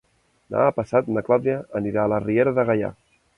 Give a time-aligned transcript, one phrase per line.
[0.53, 2.91] Demà passat na Clàudia anirà a la Riera de Gaià.